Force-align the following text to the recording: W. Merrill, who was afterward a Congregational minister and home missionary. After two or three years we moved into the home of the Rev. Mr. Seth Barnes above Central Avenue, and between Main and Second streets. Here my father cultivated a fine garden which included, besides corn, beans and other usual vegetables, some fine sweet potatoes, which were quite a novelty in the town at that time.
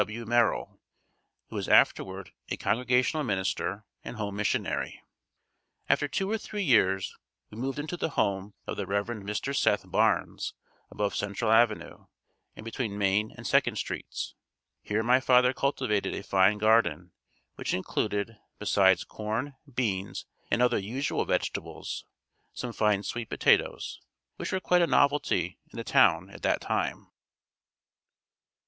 W. 0.03 0.25
Merrill, 0.25 0.79
who 1.49 1.57
was 1.57 1.69
afterward 1.69 2.31
a 2.49 2.57
Congregational 2.57 3.23
minister 3.23 3.85
and 4.03 4.17
home 4.17 4.35
missionary. 4.35 4.99
After 5.87 6.07
two 6.07 6.27
or 6.31 6.39
three 6.39 6.63
years 6.63 7.15
we 7.51 7.59
moved 7.59 7.77
into 7.77 7.97
the 7.97 8.09
home 8.09 8.55
of 8.65 8.77
the 8.77 8.87
Rev. 8.87 9.05
Mr. 9.09 9.55
Seth 9.55 9.87
Barnes 9.87 10.55
above 10.89 11.13
Central 11.15 11.51
Avenue, 11.51 12.07
and 12.55 12.65
between 12.65 12.97
Main 12.97 13.31
and 13.37 13.45
Second 13.45 13.75
streets. 13.75 14.33
Here 14.81 15.03
my 15.03 15.19
father 15.19 15.53
cultivated 15.53 16.15
a 16.15 16.23
fine 16.23 16.57
garden 16.57 17.11
which 17.53 17.71
included, 17.71 18.37
besides 18.57 19.03
corn, 19.03 19.53
beans 19.71 20.25
and 20.49 20.63
other 20.63 20.79
usual 20.79 21.25
vegetables, 21.25 22.05
some 22.55 22.73
fine 22.73 23.03
sweet 23.03 23.29
potatoes, 23.29 24.01
which 24.37 24.51
were 24.51 24.59
quite 24.59 24.81
a 24.81 24.87
novelty 24.87 25.59
in 25.71 25.77
the 25.77 25.83
town 25.83 26.31
at 26.31 26.41
that 26.41 26.59
time. 26.59 27.11